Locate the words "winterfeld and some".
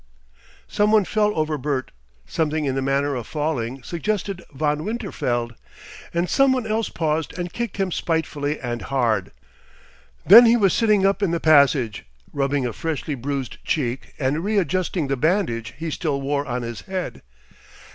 4.83-6.51